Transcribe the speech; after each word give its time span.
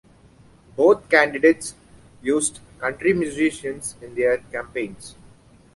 Both 0.77 1.07
candidates 1.09 1.75
used 2.23 2.59
country 2.79 3.13
musicians 3.13 3.93
in 4.01 4.15
their 4.15 4.39
campaigns. 4.51 5.13